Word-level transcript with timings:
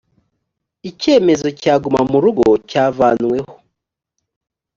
icyemezo 0.89 1.47
cyagumamurugo 1.59 2.47
cyavanweho. 2.69 3.51